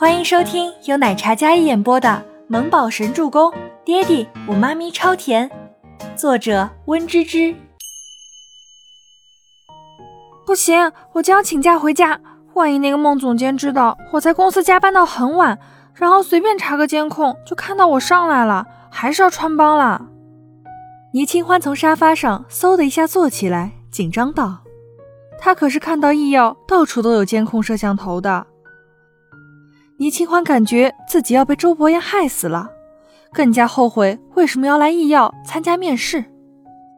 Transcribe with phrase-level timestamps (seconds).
[0.00, 2.08] 欢迎收听由奶茶嘉一演播的
[2.46, 3.50] 《萌宝神助攻》，
[3.84, 5.50] 爹地我妈咪超甜，
[6.14, 7.52] 作者温芝芝。
[10.46, 12.20] 不行，我就要请假回家。
[12.54, 15.58] 万一那个孟总监知道我在公司加班到很晚，
[15.94, 20.06] 然后随便查个监控就看到我上来了，还是要穿帮了。
[21.12, 24.58] 倪清欢从沙发上嗖的一下坐起来，紧张道
[25.42, 28.46] ：“他可是看到易药到处都有监控摄像头的。”
[30.00, 32.70] 倪清欢感觉自己要被周伯言害死了，
[33.32, 36.24] 更加后悔为什么要来易药参加面试。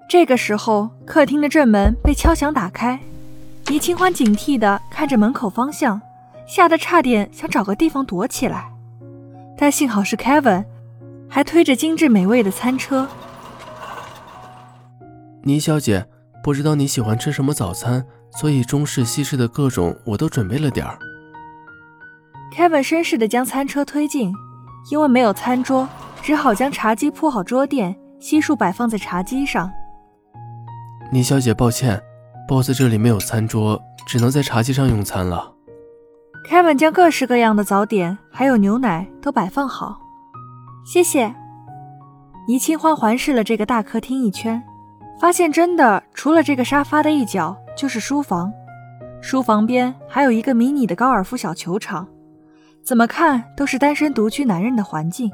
[0.06, 3.00] 这个时候，客厅的正门被敲响打开，
[3.68, 5.98] 倪清欢警惕地看着门口方向，
[6.46, 8.70] 吓得差点想找个地方躲起来。
[9.56, 10.66] 但幸好是 Kevin，
[11.26, 13.08] 还推着精致美味的餐车。
[15.44, 16.06] 倪小姐，
[16.44, 20.98] 不知道你喜欢吃什么早餐，所以中式、西式的各种我都准备了点儿。
[22.54, 24.34] Kevin 绅士的将餐车推进，
[24.90, 25.88] 因为没有餐桌，
[26.20, 29.70] 只好将茶几铺好桌垫，悉数摆放在茶几上。
[31.12, 32.00] 倪小姐，抱歉
[32.48, 35.52] ，boss 这里没有餐桌，只能在茶几上用餐了。
[36.48, 40.00] Kevin 将各式各样的早点还有牛奶都摆放好，
[40.84, 41.32] 谢谢。
[42.48, 44.60] 倪清欢环视了这个大客厅一圈，
[45.20, 48.52] 发现真的除了这个沙发的一角就是书房，
[49.22, 52.08] 书房边还有一个迷你的高尔夫小球场。
[52.82, 55.30] 怎么看都是单身独居男人的环境。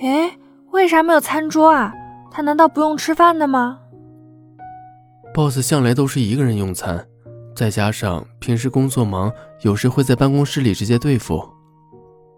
[0.00, 0.36] 哎，
[0.70, 1.94] 为啥没有餐桌啊？
[2.30, 3.78] 他难道不用吃饭的吗
[5.32, 7.06] ？boss 向来都是一个人用餐，
[7.54, 11.48] 再加上平时工作忙，有时会在办公室里直接对付。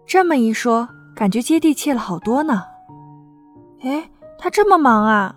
[0.05, 2.63] 这么一说，感觉接地气了好多呢。
[3.81, 5.35] 哎，他这么忙啊？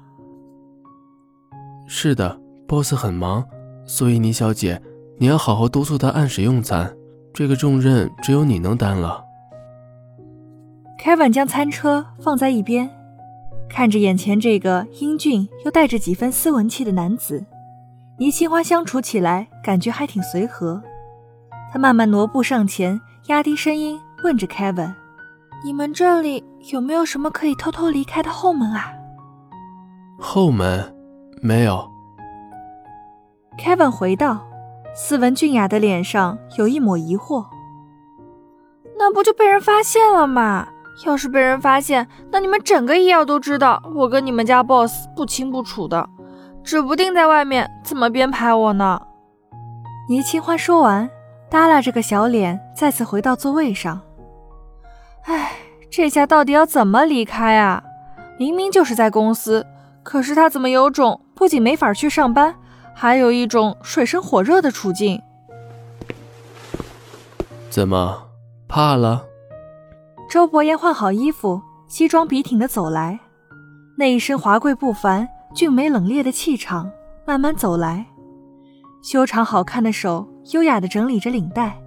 [1.88, 3.42] 是的，boss 很忙，
[3.86, 4.80] 所以倪小姐，
[5.18, 6.94] 你要好好督促他按时用餐。
[7.32, 9.24] 这个重任只有你能担了。
[11.02, 12.90] Kevin 将餐车放在一边，
[13.68, 17.46] 看着眼前这个英俊又带着几分斯文气的男子，
[18.18, 20.82] 倪清欢相处起来感觉还挺随和。
[21.72, 24.92] 他慢慢挪步上前，压低声音问着 Kevin：“
[25.64, 28.92] 你们这里有没有什么可以偷偷离开的后门啊？”
[30.18, 30.94] 后门，
[31.40, 31.88] 没有。
[33.56, 34.49] Kevin 回道。
[34.94, 37.46] 斯文俊雅的脸上有一抹疑惑，
[38.98, 40.68] 那不就被人发现了吗？
[41.06, 46.06] 要是被人发现，那你们整个医药都知道我跟你们家 boss 不清不楚的，
[46.62, 49.00] 指不定在外面怎么编排我呢。
[50.08, 51.08] 倪清欢说完，
[51.48, 54.00] 耷拉着个小脸，再次回到座位上。
[55.24, 55.52] 唉，
[55.90, 57.82] 这下到底要怎么离开啊？
[58.38, 59.64] 明明就是在公司，
[60.02, 62.54] 可是他怎么有种不仅没法去上班？
[63.02, 65.22] 还有一种水深火热的处境。
[67.70, 68.28] 怎么
[68.68, 69.24] 怕了？
[70.28, 73.18] 周伯言换好衣服，西装笔挺的走来，
[73.96, 76.90] 那一身华贵不凡、俊美冷冽的气场，
[77.24, 78.04] 慢慢走来，
[79.02, 81.80] 修长好看的手优雅的整理着领带，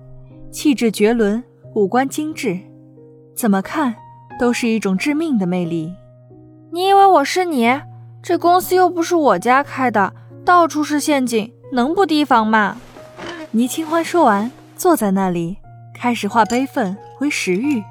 [0.51, 1.43] 气质绝伦，
[1.75, 2.57] 五官精致，
[3.35, 3.93] 怎么看
[4.39, 5.93] 都是一种致命的魅力。
[6.71, 7.71] 你以为我是你？
[8.23, 10.11] 这公司又不是我家开的。
[10.45, 12.75] 到处是陷阱，能不提防吗？
[13.51, 15.57] 倪清欢说完，坐在那里，
[15.95, 17.81] 开始化悲愤为食欲，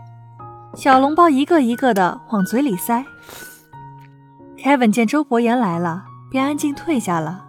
[0.75, 3.03] 小笼包一个一个的往嘴里塞。
[4.59, 7.43] Kevin 见周伯言来了，便安静退下了，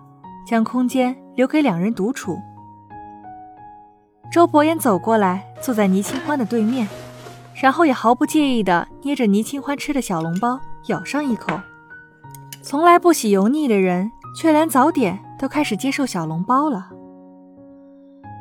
[0.48, 2.40] 将空间留给两人独处。
[4.32, 6.88] 周伯言走过来，坐在倪清欢的对面，
[7.62, 11.60] 然后也毫不介意的捏着倪清欢吃的小笼包，咬上一口。
[12.62, 14.10] 从来不喜油腻的人。
[14.36, 16.90] 却连早点都开始接受小笼包了。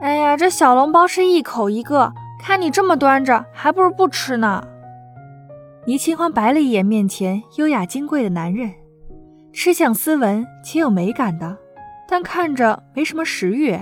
[0.00, 4.62] 哎呀，这小笼包是一口一个，看你这么端着，还不如不吃呢。
[5.86, 8.72] 倪清欢白了一眼面前优雅金贵的男人，
[9.52, 11.56] 吃相斯文且有美感的，
[12.08, 13.78] 但看着没什么食欲。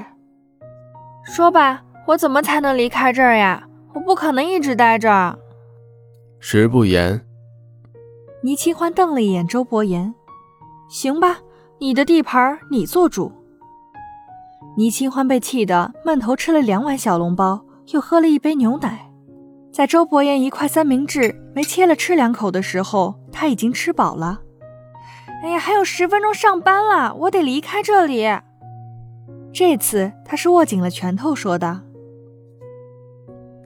[1.24, 3.66] 说吧，我怎么才能离开这儿呀？
[3.94, 5.38] 我不可能一直待着。
[6.38, 7.20] 食不言。
[8.42, 10.14] 倪清欢瞪了一眼周伯言，
[10.88, 11.38] 行吧。
[11.82, 13.32] 你的地盘，你做主。
[14.76, 19.10] 倪清欢被气得闷头吃了两碗小笼包，又喝了一杯牛奶。
[19.72, 24.42] 在周伯言一块三明治没切了吃两口的时候，他已经吃饱了。
[25.42, 28.28] 哎呀，还有十分钟上班了，我得离开这里。
[29.50, 31.80] 这次他是握紧了拳头说的。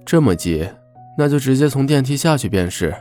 [0.07, 0.71] 这么急，
[1.19, 2.95] 那就直接从电梯下去便是。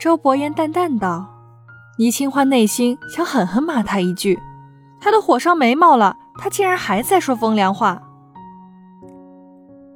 [0.00, 1.30] 周伯言淡淡道。
[1.96, 4.38] 倪清欢内心想狠狠骂他一句，
[5.00, 8.02] 他都火烧眉毛了，他竟然还在说风凉话。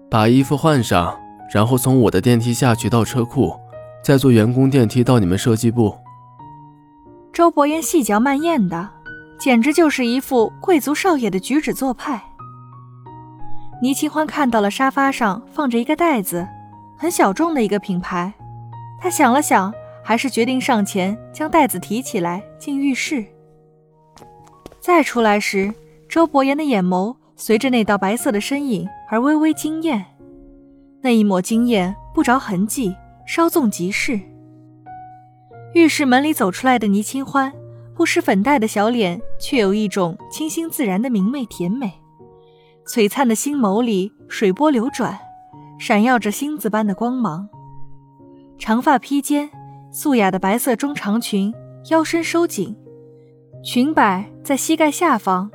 [0.09, 1.19] 把衣服换上，
[1.53, 3.59] 然后从我的电梯下去到车库，
[4.03, 5.93] 再坐员工电梯到你们设计部。
[7.33, 8.89] 周伯言细嚼慢咽的，
[9.39, 12.23] 简直就是一副贵族少爷的举止做派。
[13.83, 16.47] 倪清欢看到了沙发上放着一个袋子，
[16.97, 18.33] 很小众的一个品牌。
[19.01, 19.73] 他想了想，
[20.09, 23.23] 还是决定上前将袋子提起来进浴室。
[24.81, 25.75] 再出来时，
[26.09, 30.03] 周伯言的眼眸随着那道白色的身影而微微惊艳，
[31.03, 32.97] 那一抹惊艳不着痕迹，
[33.27, 34.19] 稍纵即逝。
[35.75, 37.53] 浴室门里走出来的倪清欢，
[37.95, 41.93] 不施粉黛的小脸却有一种清新自然的明媚甜美。
[42.87, 45.19] 璀璨的星眸里水波流转，
[45.79, 47.47] 闪耀着星子般的光芒。
[48.59, 49.51] 长发披肩，
[50.01, 51.53] 素雅的白色中长裙，
[51.91, 52.77] 腰身收紧，
[53.65, 55.51] 裙摆在膝盖下方，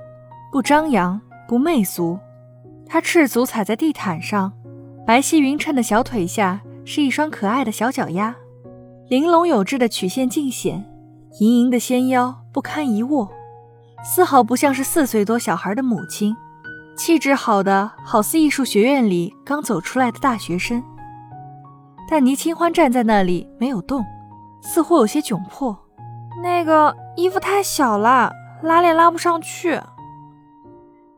[0.52, 2.20] 不张扬不媚俗。
[2.86, 4.52] 她赤足踩在地毯上，
[5.08, 8.36] 白皙匀称的小腿下是一双可爱的小脚丫，
[9.08, 10.84] 玲珑有致的曲线尽显，
[11.40, 13.32] 盈盈的纤腰不堪一握，
[14.04, 16.36] 丝毫不像是四岁多小孩的母亲。
[16.98, 20.84] 气质好的，好似艺术学院里刚走出来的大学生。
[22.10, 24.04] 但倪清欢站在那里没有动，
[24.64, 25.78] 似乎有些窘迫。
[26.42, 28.32] 那个衣服太小了，
[28.64, 29.80] 拉链拉不上去。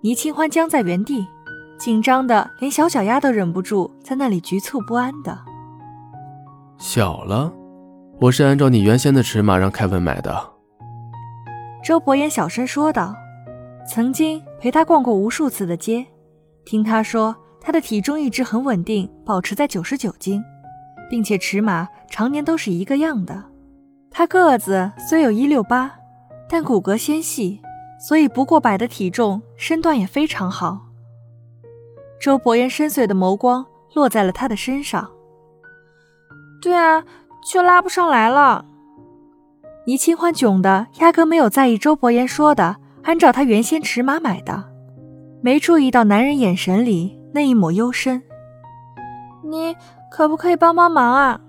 [0.01, 1.25] 倪清欢僵在原地，
[1.79, 5.37] 紧张的连小脚丫都忍不住在那里局促不安的。
[6.77, 7.53] 小了，
[8.19, 10.53] 我是按照你原先的尺码让凯文买的。
[11.83, 13.15] 周伯言小声说道。
[13.87, 16.03] 曾经陪他逛过无数次的街，
[16.65, 20.43] 听他说他的体重一直很稳定，保持在九十九斤，
[21.09, 23.43] 并且尺码常年都是一个样的。
[24.11, 25.91] 他个子虽有一六八，
[26.49, 27.61] 但骨骼纤细，
[27.99, 30.81] 所以不过百的体重，身段也非常好。
[32.19, 35.09] 周伯言深邃的眸光落在了他的身上。
[36.61, 37.03] 对啊，
[37.51, 38.65] 就拉不上来了。
[39.85, 42.77] 倪清欢囧的压根没有在意周伯言说的。
[43.03, 44.63] 按照他原先尺码买的，
[45.43, 48.23] 没注意到男人眼神里那一抹幽深。
[49.43, 49.75] 你
[50.15, 51.41] 可不可以帮帮忙啊？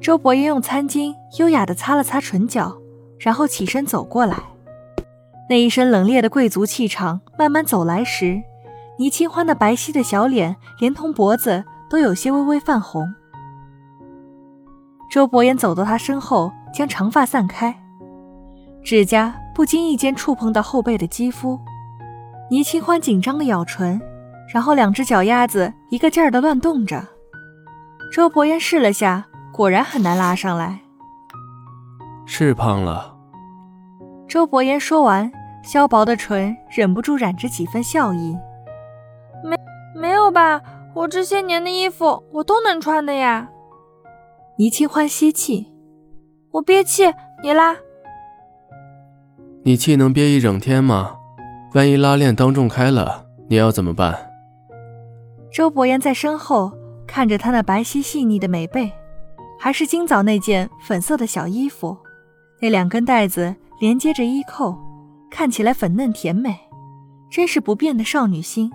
[0.00, 2.72] 周伯言用餐巾优雅地擦了擦唇角，
[3.18, 4.36] 然后起身走过来。
[5.50, 8.40] 那一身冷冽的贵族气场慢慢走来时，
[9.00, 13.12] 倪清欢的白皙的小脸连同脖子都有些微微泛红。
[15.10, 17.76] 周伯言走到他身后，将长发散开。
[18.84, 21.58] 指甲不经意间触碰到后背的肌肤，
[22.48, 24.00] 倪清欢紧张的咬唇，
[24.52, 27.06] 然后两只脚丫子一个劲儿的乱动着。
[28.12, 30.80] 周伯言试了下，果然很难拉上来。
[32.26, 33.14] 是胖了。
[34.26, 35.30] 周伯言说完，
[35.62, 38.36] 削薄的唇忍不住染着几分笑意。
[39.44, 39.56] 没
[39.94, 40.60] 没有吧？
[40.94, 43.48] 我这些年的衣服我都能穿的呀。
[44.56, 45.72] 倪清欢吸气，
[46.50, 47.04] 我憋气，
[47.42, 47.76] 你拉。
[49.64, 51.16] 你气能憋一整天吗？
[51.74, 54.27] 万一拉链当众开了，你要怎么办？
[55.52, 56.72] 周伯言在身后
[57.06, 58.90] 看着她那白皙细腻的美背，
[59.58, 61.96] 还是今早那件粉色的小衣服，
[62.60, 64.76] 那两根带子连接着衣扣，
[65.30, 66.54] 看起来粉嫩甜美，
[67.30, 68.70] 真是不变的少女心。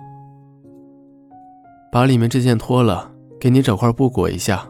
[1.92, 4.68] 把里面这件脱了，给你找块布裹一下。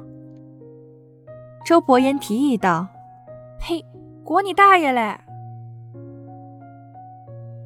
[1.64, 2.86] 周伯言提议道
[3.58, 3.82] ：“呸，
[4.22, 5.18] 裹你大爷嘞！”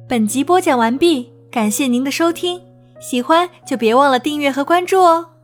[0.07, 2.61] 本集播讲完毕，感谢您的收听，
[2.99, 5.38] 喜欢就别忘了订阅和关注哦。